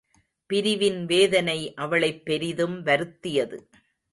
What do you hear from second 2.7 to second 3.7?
வருத்தியது.